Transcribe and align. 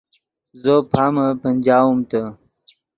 زو 0.61 0.75
پامے 0.91 1.27
پنجاؤم 1.41 1.97
تے 2.09 2.21